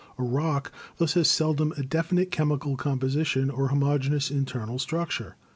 [0.17, 5.35] A rock thus has seldom a definite chemical composition or homogeneous internal structure.